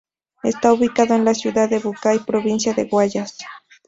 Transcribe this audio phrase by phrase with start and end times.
[0.41, 3.37] Está ubicado en la ciudad de Bucay, provincia de Guayas.